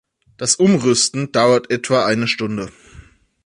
[0.35, 2.71] Das Umrüsten dauert etwa eine Stunde.